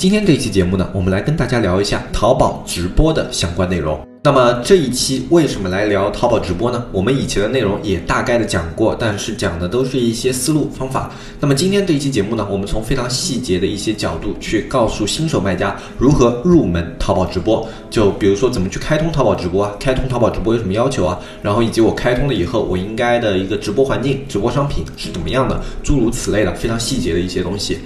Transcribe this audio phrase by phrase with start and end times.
[0.00, 4.00] 今天这一期节目呢，我们来跟大家聊一下淘宝直播的相关内容。
[4.24, 6.82] 那么这一期为什么来聊淘宝直播呢？
[6.90, 11.10] 我们以前的内容也大概的讲过，但是讲的都是一些思路方法。
[11.38, 17.68] 那么今天这一期节目呢，我们从非常细节的一些角度去告诉新手卖家如何入门淘宝直播。
[17.90, 21.18] 就比如说怎么去开通淘宝直播啊，开通淘宝直播有什么要求啊？
[21.42, 25.60] 然后以及我开通了以后，我应该的一个直播环境、直播商品是怎么样的？
[25.82, 27.80] 诸如此类的非常细节的一些东西。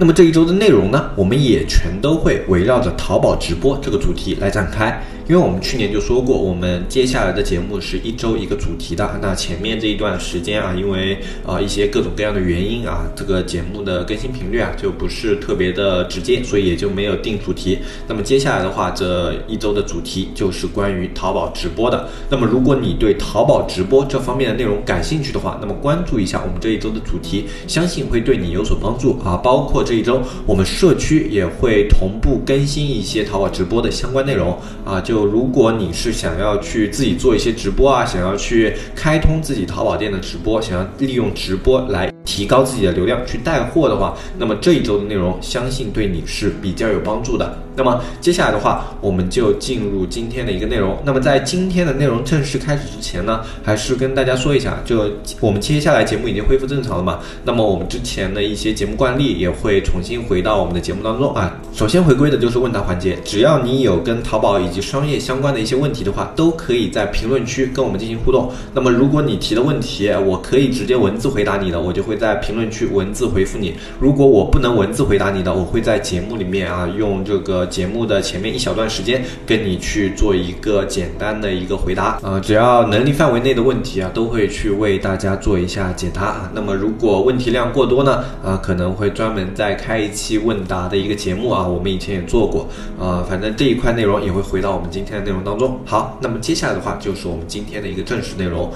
[0.00, 4.98] 那么这一周的内容呢，我们也全都会围绕着淘宝直播这个主题来展开。
[5.30, 9.08] 因为我们去年就说过，我们接下来的节目是一周一个主题的。
[9.22, 17.78] 那前面这一段时间啊，因为啊一些各种各样的原因啊，这个节目的更新频率啊就不是特别的直接，所以也就没有定主题。
[18.08, 22.08] 那么接下来的话，这一周的主题就是关于淘宝直播的。
[22.28, 29.36] 那么如果你对淘宝直播这方面的内容感兴趣的话，那么关注一下我们这一周的主题，相信会对你有所帮助啊。
[29.36, 35.19] 包括这一周我们社区也会同步更新一些淘宝直播的相关内容啊，就。
[35.24, 47.58] 如果你是想要去自己做一些直播啊，想要去开通自己淘宝店的直播，想要利用直播来提高自己的流量去带货的话，那么这一周的内容相信对你是比较有帮助的。
[47.74, 50.96] 那么接下来的话，我们就进入今天的一个内容。
[51.04, 57.18] 那么在今天的内容正式开始之前呢，还是跟大家说一下，就我们接下来节目已经恢复正常了嘛。
[57.44, 61.58] 那么我们之前的一些节目惯例也会重新回到我们的节目当中啊。
[61.72, 68.52] 首先回归的就是问答环节，只要你有跟淘宝以及商业相关的一些问题的话，都可以在评论区跟我们进行互动。
[68.74, 73.74] 那么如果你提的问题我可以直接文字回答你的，我就会在评论区文字回复你。
[73.98, 77.66] 如果我不能文字回答你的，我会在节目里面啊用这个。
[77.70, 86.50] 节目的前面一小段时间，跟你去做一个简单的一个回答，呃，只要能力范围内的问题啊，都会去为大家做一下解答啊。
[86.52, 91.66] 那么如果问题量过多呢，啊，可能会专门再开一期问答的一个节目啊。
[91.66, 92.66] 我们以前也做过，
[92.98, 95.78] 呃，反正这一块内容也会回到我们今天的内容当中。
[95.86, 98.70] 好，那么接下来的话就是我们今天的一个正式内容，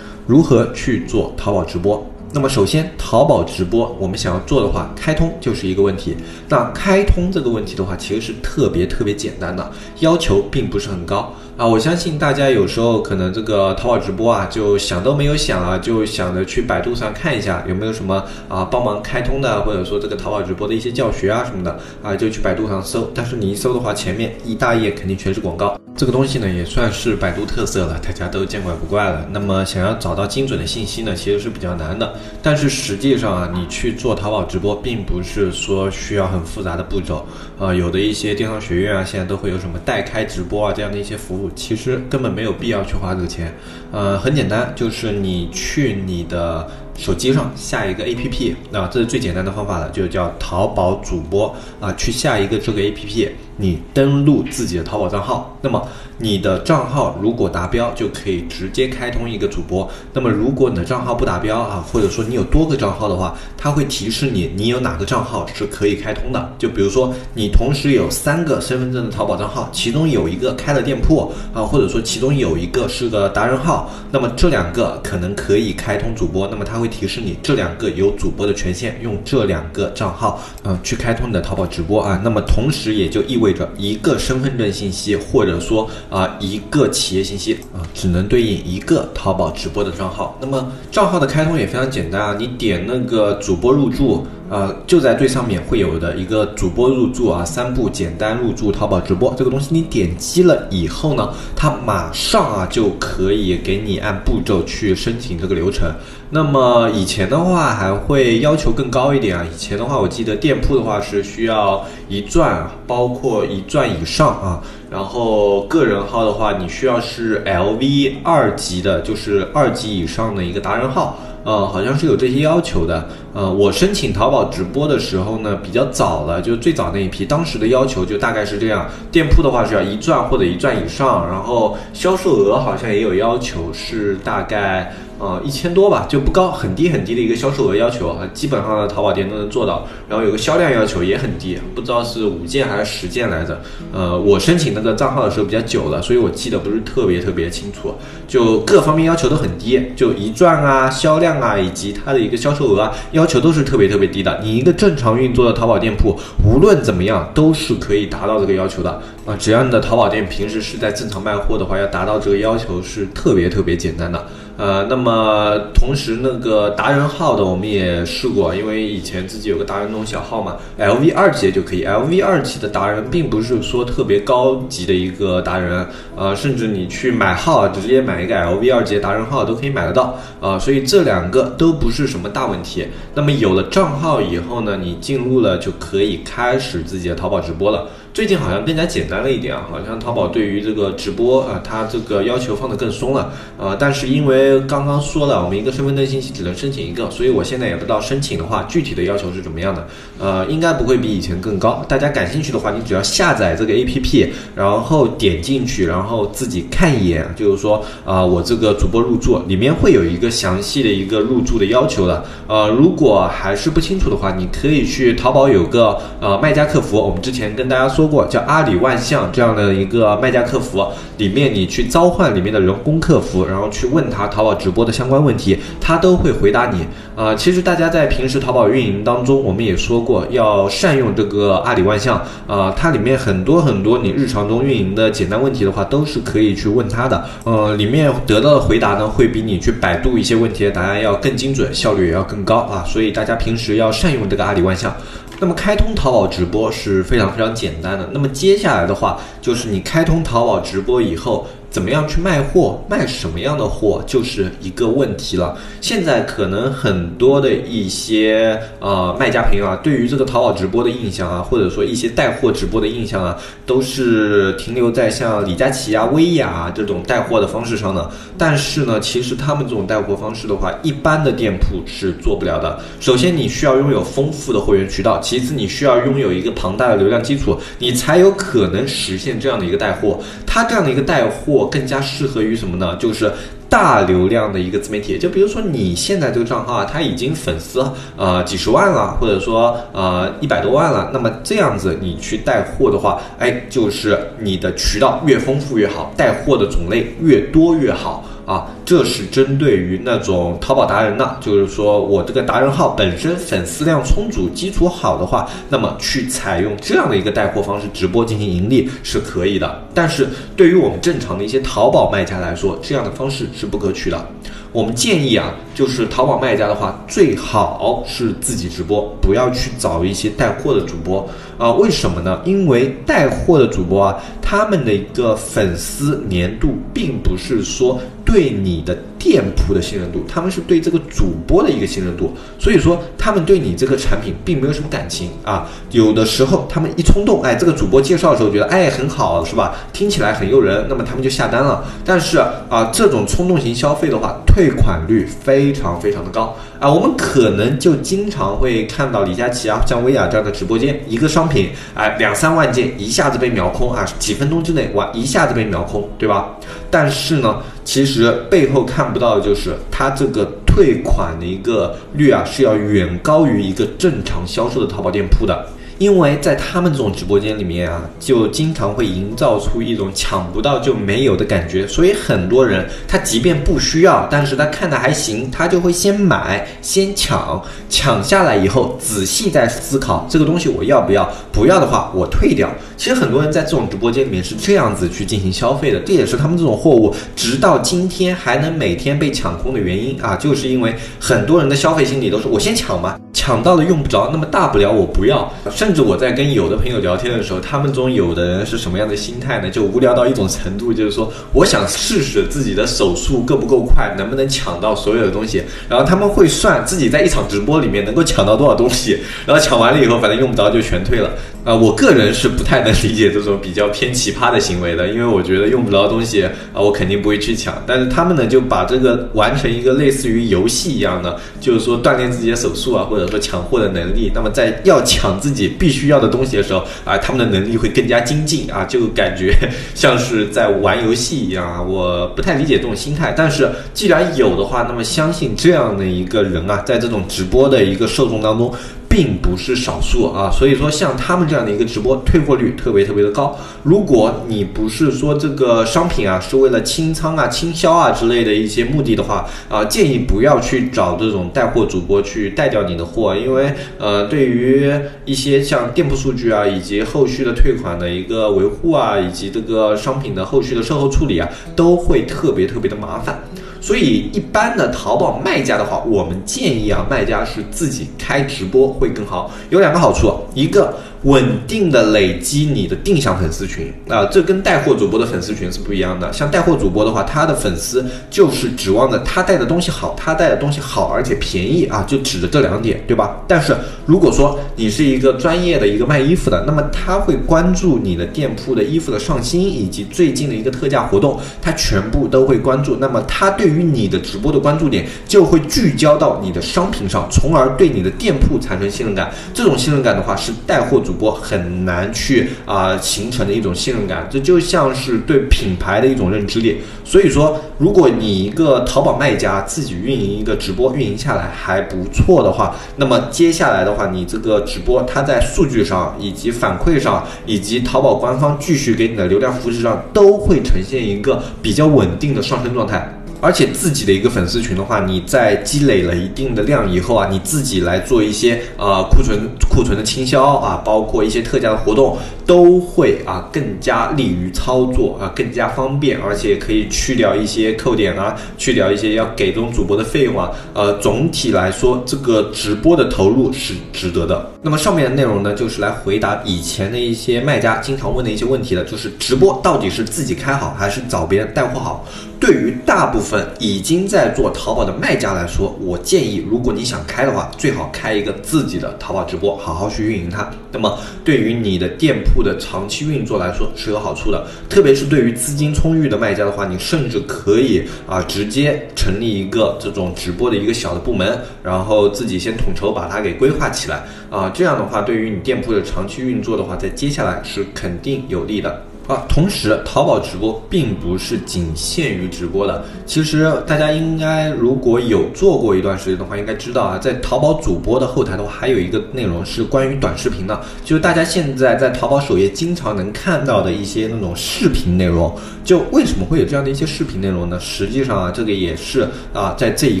[0.26, 2.04] 如何去做淘宝直播。
[2.34, 6.16] 那么首先，淘宝直播我们想要做的话，开通就是一个问题。
[6.48, 11.66] 那开通这个问题的话，其实是特别特别简单的，要求并不是很高啊。
[11.66, 23.10] 我相信大家有时候可能这个淘宝直播啊，就想都没有想啊，就想着去百度上看一下有没有什么啊帮忙开通的，或者说这个淘宝直播的一些教学啊什么的啊，就去百度上搜。
[23.14, 25.78] 但是你一搜的话，前面一大页肯定全是广告。
[25.96, 29.24] 这个东西呢，也算是百度特色了，大家都见怪不怪了。
[29.30, 32.14] 那么想要找到精准的信息呢，其实是比较难的。
[32.42, 37.24] 但是实际上啊，你去做淘宝直播，并不是说需要很复杂的步骤。
[37.60, 43.54] 呃，有的一些电商学院啊，现在都会有什么代开直播啊这样的一些服务，其实根本没有必要去花这个钱。
[43.92, 46.68] 呃，很简单，就是你去你的。
[46.96, 59.86] 手机上下一个 A P P，啊这是最简单的方法了，就叫淘宝主播啊，去下一个这个 A P P，你登录自己的淘宝账号，那么你的账号如果达标，就可以直接开通一个主播。
[60.14, 66.50] 那么如果你的账号不达标啊，或者说你有多个账号的话，它会提示你你有哪个账号是可以开通的。
[66.58, 76.88] 就比如说你同时有三个身份证的淘宝账号，其中有一个开了店铺啊，或者说其中有一个是个达人号，那么这两个可能可以开通主播，那么它会。
[76.94, 82.20] 提示你这两个有主播的权限，用这两个账号，嗯，去开通你的淘宝直播啊。
[82.22, 90.38] 那么同时也就意味着一个身份证信息，或者说啊一个企业信息啊，只能对应一个淘宝直播的账号。
[90.40, 94.26] 那么账号的开通也非常简单啊，你点那个主播入驻。
[94.50, 105.90] 呃，就在最上面会有的一个主播入驻啊，三步简单入驻淘宝直播这个东西，你点击了以后呢，它马上啊就可以给你按步骤去申请这个流程。
[106.34, 114.60] 那么以前的话还会要求更高一点啊，以前的话我记得店铺的话是需要一钻，包括一钻以上啊，
[114.90, 121.16] 然后个人号的话你需要是 LV 二级的，就是二级以上的一个达人号。
[121.44, 134.92] 呃，好像是有这些要求的呃，我申请淘宝直播的时候呢，比较早了，就最早那一批，当时的要求就大概是这样：店铺的话是要一钻或者一钻以上，然后销售额好像也有要求，是大概。
[135.18, 139.86] 呃，一千多吧，就不高，很低很低的一个销售额要求啊，基本上的淘宝店都能做到。
[140.08, 143.60] 然后有个销量要求也很低，不知道是五件还是十件来着。
[143.92, 147.94] 呃，我申请那个账号的时候比较久了，所以我记得不是特别特别清楚。
[148.26, 154.40] 就各方面要求都很低，就一赚啊、销量啊，以及它的一个销售额啊，要求都是特别特别低的。
[154.42, 158.90] 你一个正常运作的淘宝店铺，无论怎么样都是可以达到这个要求的
[159.24, 159.36] 啊。
[159.38, 164.26] 只要你的淘宝店平时是在正常卖货的话，要达到这个要求是特别特别简单的。
[164.56, 175.84] 呃，那么同时那个达人号的我们也试过，因为以前自己有个达人那种小号嘛，LV 二级就可以，LV 二级的达人并不是说特别高级的一个达人，
[176.16, 182.86] 呃，甚至你去买号，直接买一个 LV 二级达人号都可以买得到，啊，所以这两个都不是什么大问题。
[183.14, 187.88] 那么有了账号以后呢，你进入了就可以开始自己的淘宝直播了。
[188.14, 193.76] 最近好像更加简单了一点啊，好像淘宝对于这个直播啊，它这个要求放得更松了啊。
[193.76, 199.84] 但是因为刚刚说了，我们一个身份证信息只能申请一个，所以我现在也不知道申请的话具体的要求是怎么样的。
[200.20, 201.84] 呃，应该不会比以前更高。
[201.88, 212.24] 大家感兴趣的话，你只要下载这个 APP，然后点进去，然后自己看一眼，就是说啊，我这个主播入驻里面会有一个详细的一个入驻的要求的。
[212.46, 218.03] 呃，如果还是不清楚的话，你可以去淘宝有个呃卖家客服，我们之前跟大家说。
[218.04, 220.86] 说过叫阿里万象这样的一个卖家客服，
[221.16, 226.84] 里面你去召唤里面的人工客服，然后去问他淘宝直播的相关问题，他都会回答你。
[227.16, 237.24] 啊，其实大家在平时淘宝运营当中，我们也说过要善用这个阿里万象啊，它里面很多很多你日常中运营的简单问题的话，都是可以去问他的。
[237.44, 242.84] 呃，里面得到的回答呢，会比你去百度一些问题的答案要更精准，效率也要更高啊。
[242.86, 244.94] 所以大家平时要善用这个阿里万象。
[245.40, 248.08] 那么开通淘宝直播是非常非常简单的。
[248.12, 251.46] 那么接下来的话，就是你开通淘宝直播以后。
[251.74, 255.58] 怎么样去卖货，卖什么样的货就是一个问题了。
[255.80, 263.36] 现在可能很多的一些呃卖家朋友啊，对于这个淘宝直播的印象啊，或者说一些带货直播的印象啊，
[263.66, 268.08] 都是停留在像李佳琦啊、薇娅啊这种带货的方式上的。
[268.38, 272.78] 但是呢，其实他们这种带货方式的话，一般的店铺是做不了的。
[273.00, 280.20] 首先，你需要拥有丰富的货源渠道；其次，你需要拥有一个庞大的流量基础，你才有可能实现这样的一个带货。
[280.46, 281.63] 他这样的一个带货。
[281.68, 282.96] 更加适合于什么呢？
[282.96, 283.30] 就是
[283.68, 285.18] 大流量的一个自媒体。
[285.18, 287.84] 就比如说你现在这个账号啊，它已经粉丝
[288.16, 291.10] 呃几十万了，或者说呃一百多万了。
[291.12, 298.24] 那么这样子你去带货的话，哎，就是你的渠道越丰富越好，带货的种类越多越好。
[298.46, 309.82] 啊，这是针对于那种淘宝达人的，就是说我这个达人号本身粉丝量充足、基础好的话，那么去采用这样的一个带货方式直播进行盈利是可以的。
[309.94, 314.26] 但是对于我们正常的一些淘宝卖家来说，这样的方式是不可取的。
[314.72, 321.24] 我们建议啊，就是淘宝卖家的话，最好是自己直播，不要去找一些带货的主播
[321.56, 321.72] 啊。
[321.74, 322.42] 为什么呢？
[322.44, 328.00] 因为带货的主播啊，他们的一个粉丝粘度，并不是说
[328.34, 328.98] 对你的。
[329.16, 335.66] 店铺的信任度，他们是对这个主播的一个信任度，所以说他们对你这个产品并没有什么感情啊。
[335.92, 339.74] 有的时候他们一冲动， 哎，这个主播介绍的时候觉得哎很好，是吧？
[339.94, 341.82] 听起来很诱人，那么他们就下单了。
[342.04, 342.36] 但是
[342.68, 346.88] 啊，这种冲动型消费的话，退款率非常非常的高啊。
[346.90, 356.56] 我们可能就经常会看到李佳琦啊，像薇娅这样的直播间，一个商品啊两三万件一下子被秒空啊，几分钟之内哇一下子被秒空，对吧？
[356.90, 357.60] 但是呢。
[357.86, 365.66] 其实背后看不到的就是它这个退款的一个率啊，是要远高于一个正常销售的淘宝店铺的。
[365.98, 382.68] 因为在他们这种直播间里面啊，就经常会营造出一种抢不到就没有的感觉，所以很多人他即便不需要，但是他看的还行，他就会先买先抢，抢下来以后仔细再思考这个东西我要不要，不要的话我退掉。
[382.96, 395.52] 其实很多人在这种直播间里面是这样子去进行消费的，这也是他们这种货物直到今天还能每天被抢空的原因啊，就是因为很多人的消费心理都是我先抢吧，抢到了用不着，那么大不了我不要。
[395.84, 399.68] 甚至我在跟有的朋友聊天的时候，他们中有的人是什么样的心态呢？
[399.68, 405.62] 就无聊到一种程度，就是说，我想试试自己的手速够不够快，能不能抢到所有的东西。
[405.86, 411.30] 然后他们会算自己在一场直播里面能够抢到多少东西，然后抢完了以后，反正用不着就全退了。
[411.64, 417.82] 啊，我个人是不太能理解这种比较偏奇葩的行为的，因为我觉得用不着东西啊，我肯定不会去抢。
[417.86, 424.30] 但是他们呢，就把这个完成一个类似于游戏一样的，就是说锻炼自己的手速啊，或者说抢货的能力。
[424.34, 429.56] 那么在要抢自己必须要的东西的时候啊，他们的能力会更加精进啊，就感觉
[429.96, 431.80] 像是在玩游戏一样啊。
[431.82, 438.70] 我不太理解这种心态，但是既然有的话，那么相信这样的一个人啊，在这种直播的一个受众当中。
[439.14, 443.56] 并不是少数啊，所以说像他们这样的一个直播退货率特别特别的高。
[443.84, 454.92] 如果你不是说这个商品啊是为了清仓啊、倾销啊之类的一些目的的话啊，建议不要去找这种带货主播去带掉你的货，因为呃，对于
[455.24, 463.44] 一些像店铺数据啊，以及后续的退款的一个维护啊，以及这个商品的后续的售后处理啊，都会特别特别的麻烦。
[463.84, 469.50] 所以，一般的淘宝卖家的话，我们建议啊，卖家是自己开直播会更好。
[469.68, 470.94] 有两个好处，一个。
[471.24, 476.30] 稳定的累积你的定向粉丝群啊，这跟带货主播的粉丝群是不一样的。
[476.32, 483.36] 像带货主播的话，他的粉丝就是指望着他带的东西好，他带的东西好而且便宜啊，就指着这两点，对吧？
[483.48, 492.96] 但是如果说你是一个专业的一个卖衣服的，那么他会关注你的店铺的衣服的上新以及最近的一个特价活动，他全部都会关注。
[493.00, 499.32] 那么他对于你的直播的关注点就会聚焦到你的商品上，从而对你的店铺产生信任感。
[499.54, 506.78] 这种信任感的话，是带货主播很难去啊形成的一种信任感，这就像是对品牌的一种认知力。
[507.04, 523.12] 所以说，如果你一个淘宝卖家自己运营一个直播，运营下来还不错的话，那么接下来的话，你这个直播它在数据上、以及反馈上、以及淘宝官方继续给你的流量扶持上，都会呈现一个比较稳定的上升状态。
[523.44, 540.50] 而且自己的一个粉丝群的话，你在积累了一定的量以后啊，你自己来做一些呃库存库存的清销啊，包括一些特价的活动，都会啊更加利于操作啊，更加方便，而且可以去掉一些扣点啊，去掉一些要给这种主播的费用啊。
[540.72, 544.50] 呃，总体来说，这个直播的投入是值得的。
[544.62, 552.06] 那么上面的内容呢，就是来回答以前的一些卖家经常问的一些问题了，就是直播到底是自己开好还是找别人带货好？
[552.40, 560.50] 对于大部分已经在做淘宝的卖家来说，我建议，如果你想开的话，最好开一个自己的淘宝直播，好好去运营它。
[560.70, 564.46] 那么，对于你的店铺的长期运作来说是有好处的。
[564.68, 574.50] 特别是对于资金充裕的卖家的话，你甚至可以啊，直接成立一个这种直播的一个小的部门，然后自己先统筹把它给规划起来啊。
[574.52, 578.82] 这样的话，对于你店铺的长期运作的话，在接下来是肯定有利的。
[579.06, 582.82] 啊，同时，淘宝直播并不是仅限于直播的。
[583.04, 595.30] 其实大家应该如果有做过一段时间的话，应该知道啊，在淘宝主播的后台的话，还有一个内容是关于短视频的，就是大家现在在淘宝首页经常能看到的一些那种视频内容。
[595.62, 597.58] 就为什么会有这样的一些视频内容呢？
[597.60, 600.00] 实际上啊，这个也是啊，在这一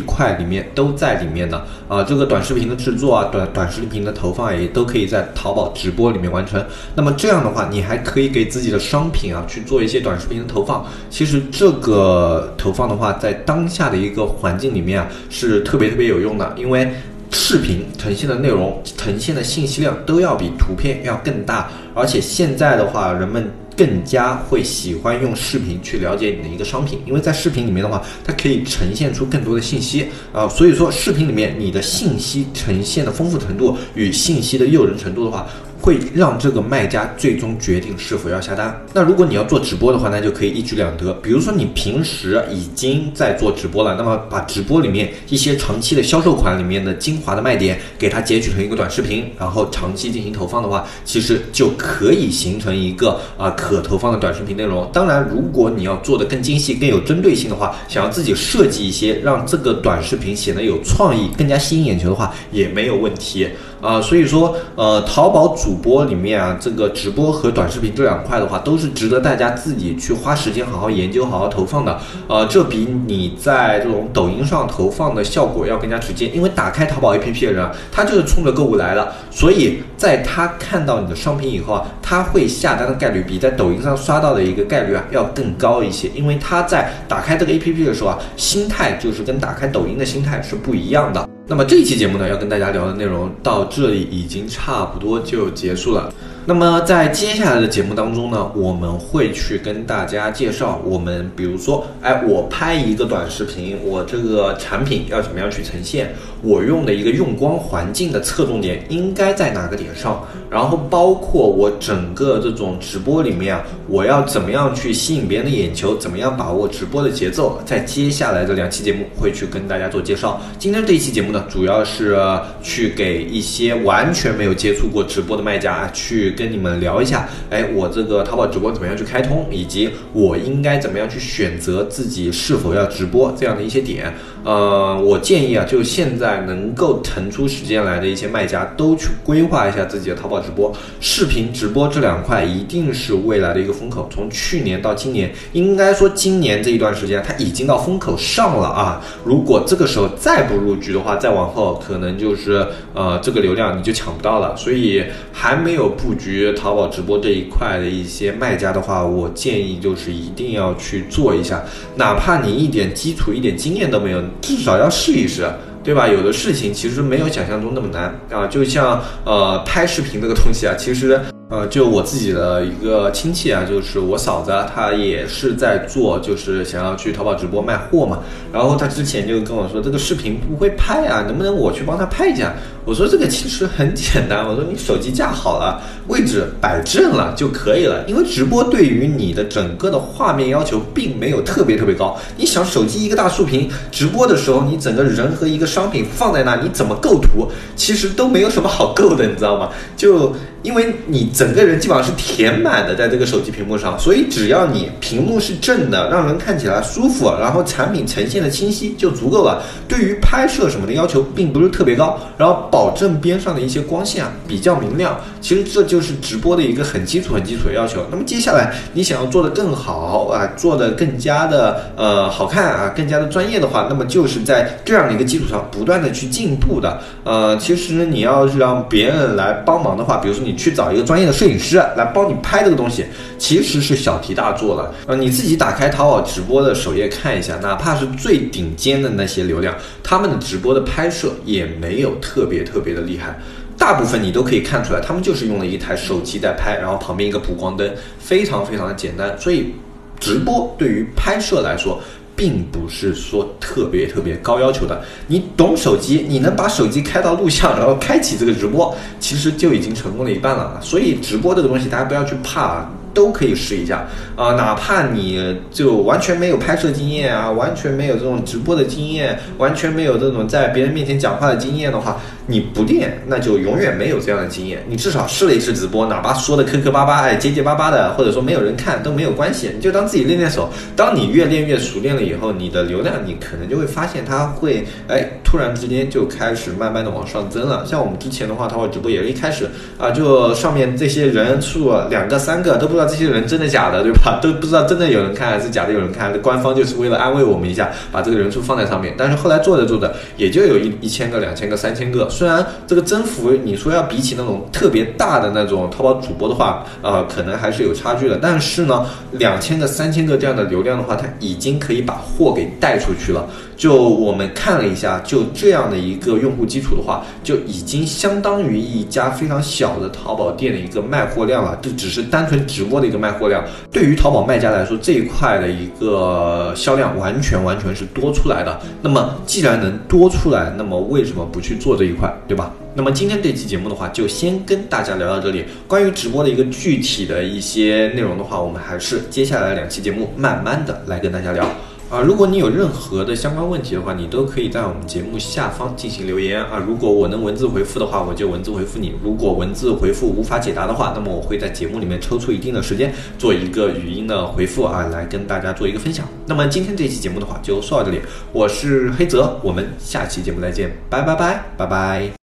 [0.00, 2.02] 块里面都在里面的啊。
[2.02, 6.62] 这个短视频的制作啊，短短视频的投放也都可以在淘宝直播里面完成。
[6.94, 8.78] 那么这样的话，你还可以给自己的。
[8.94, 16.88] 商品啊，去做一些短视频的投放，其实这个投放的话，在当下的一个环境里面啊，是特别特别有用的，因为
[17.32, 35.44] 视频呈现的内容、呈现的信息量都要比图片要更大，而且现在的话，人们更加会喜欢用视频去了解你的一个商品，因为在视频里面的话，它可以呈现出更多的信息啊，所以说视频里面你的信息呈现的丰富程度与信息的诱人程度的话。
[35.84, 38.74] 会让这个卖家最终决定是否要下单。
[38.94, 41.12] 那如果你要做直播的话，那就可以一举两得。
[41.22, 54.88] 比如说你平时已经在做直播了，那么把直播里面一些长期的销售款里面的精华的卖点，给它截取成一个短视频，然后长期进行投放的话，其实就可以形成一个啊可投放的短视频内容。
[54.90, 63.46] 当然，如果你要做的更精细、更有针对性的话，想要自己设计一些让这个短视频显得有创意、更加吸引眼球的话，也没有问题。
[63.84, 72.00] 啊，所以说，呃，淘宝主播里面啊，这个直播和短视频这两块的话，都是值得大家自己去花时间好好研究、好好投放的。
[72.26, 91.28] 呃，这比你在这种抖音上投放的效果要更加直接，因为打开淘宝 APP 的人，他就是冲着购物来的，所以在他看到你的商品以后啊，他会下单的概率比在抖音上刷到的一个概率啊要更高一些，因为他在打开这个 APP 的时候啊，心态就是跟打开抖音的心态是不一样的。
[91.46, 96.10] 那么这一期节目呢，要跟大家聊的内容到这里已经差不多就结束了。
[96.46, 120.38] 那么在接下来的节目当中呢，我们会去跟大家介绍，我们比如说，哎，我拍一个短视频，我这个产品要怎么样去呈现，我用的一个用光环境的侧重点应该在哪个点上，然后包括我整个这种直播里面啊，我要怎么样去吸引别人的眼球，怎么样把握直播的节奏，在接下来的两期节目会去跟大家做介绍。
[120.58, 122.18] 今天这一期节目呢，主要是
[122.62, 126.33] 去给一些完全没有接触过直播的卖家去。
[126.34, 134.12] 跟你们聊一下，哎，我这个淘宝直播怎么样去开通，以及我应该怎么样去选择自己是否要直播这样的一些点。
[134.44, 140.70] 呃，我建议啊，就现在能够腾出时间来的一些卖家，都去规划一下自己的淘宝直播、
[141.00, 144.06] 视频直播这两块，一定是未来的一个风口。
[144.12, 149.02] 从去年到今年，应该说今年这一段时间，它已经到风口上了啊。
[149.24, 154.54] 如果这个时候再不入局的话，再往后可能就是呃，这个流量你就抢不到了。
[154.58, 161.64] 所以还没有布局淘宝直播这一块的一些卖家的话，我建议就是一定要去做一下，
[161.96, 164.22] 哪怕你一点基础、一点经验都没有。
[164.40, 165.46] 至少要试一试，
[165.82, 166.08] 对吧？
[166.08, 171.20] 有的事情其实没有想象中那么难啊，就像呃拍视频这个东西啊，其实。
[171.50, 178.18] 呃，就我自己的一个亲戚啊，就是我嫂子，她也是在做，就是想要去淘宝直播卖货嘛。
[178.50, 182.54] 然后她之前就跟我说，这个视频不会拍啊，能不能我去帮她拍一下？
[182.84, 188.04] 我说这个其实很简单， 我说你手机架好了，位置摆正了就可以了。
[188.06, 192.18] 因为直播对于你的整个的画面要求并没有特别特别高。
[192.36, 199.70] 你想手机一个大竖屏，直播的时候你整个人和一个商品放在那，你怎么构图，其实都没有什么好构的，你知道吗？
[199.96, 200.34] 就。
[200.64, 209.62] 因为你整个人基本上是填满的在这个手机屏幕上，所以只要你屏幕是正的，让人看起来舒服，然后产品呈现的清晰就足够了。
[209.86, 215.16] 对于拍摄什么的要求并不是特别高，然后保证边上的一些光线啊比较明亮。
[215.40, 218.04] 其实这就是直播的一个很基础、很基础的要求。
[218.10, 226.98] 那么接下来你想要做的更好啊，做的更加的呃好看啊，更加的专业的话，那么就是在这样的一个基础上不断的去进步的。
[227.22, 230.52] 呃，其实你要是让别人来帮忙的话，比如说你。
[230.64, 233.04] 去找一个专业的摄影师来帮你拍这个东西，
[233.36, 234.94] 其实是小题大做了。
[235.06, 243.38] 呃，你自己打开淘宝直播的首页看一下，哪怕是最顶尖的那些流量，他们的直播的拍摄也没有特别特别的厉害。
[243.78, 249.38] 大部分你都可以看出来，他们就是用了一台手机在拍，然后旁边一个补光灯，非常非常的简单。
[249.38, 249.74] 所以，
[250.18, 252.00] 直播对于拍摄来说。
[252.36, 260.80] 并不是说特别特别高要求的，你懂手机，你能把手机开到录像，然后开启这个直播，其实就已经成功了一半了。
[260.82, 262.90] 所以直播这个东西，大家不要去怕。
[263.14, 264.06] 都可以试一下
[264.36, 274.84] 啊，哪怕你就完全没有拍摄经验啊，完全没有这种直播的经验，完全没有这种在别人面前讲话的经验的话，你不练，那就永远没有这样的经验。
[274.88, 280.68] 你至少试了一次直播，哪怕说的磕磕巴巴，哎，结结巴巴的，或者说没有人看都没有关系，你就当自己练练手。
[280.96, 287.84] 当你越练越熟练了以后，你的流量你可能就会发现它会哎，突然之间就开始慢慢的往上增了。
[287.86, 294.38] 像我们之前的话，淘宝直播也是一开始啊，就上面这些人数两个三个都不知道这些人真的假的，对吧？
[294.42, 296.32] 都不知道真的有人看还是假的有人看。
[296.40, 299.14] 官方就是为了安慰我们一下，把这个人数放在上面。
[299.16, 302.28] 但是后来做着做着，也就有一一千个、两千个、三千个。
[302.28, 308.38] 虽然这个增幅，你说要比起那种特别大的那种淘宝主播的话，呃，可能还是有差距的。
[308.40, 313.46] 但是呢，两千个、三千个这样的流量的话，它已经可以把货给带出去了。
[313.76, 321.78] 就我们看了一下，就这样的一个用户基础的话，就已经相当于一家非常小的淘宝店的一个卖货量了。
[321.82, 328.80] 这只是单纯直播的一个卖货量，对于淘宝卖家来说，这一块的一个销量完全完全是多出来的。
[329.02, 332.72] 那么既然能多出来，那么为什么不去做这一块，对吧？
[332.96, 335.64] 那么今天这期节目的话，就先跟大家聊到这里。
[335.88, 341.66] 关于直播的一个具体的一些内容的话，我们还是接下来两期节目慢慢的来跟大家聊。
[342.10, 346.80] 啊，如果你有任何的相关问题的话，你都可以在我们节目下方进行留言啊。
[346.86, 356.24] 如果我能文字回复的话，我就文字回复你；如果文字回复无法解答的话，那么我会在节目里面抽出一定的时间做一个语音的回复啊，来跟大家做一个分享。
[356.46, 358.20] 那么今天这期节目的话就说到这里，
[358.52, 362.43] 我是黑泽，我们下期节目再见，拜拜拜拜拜。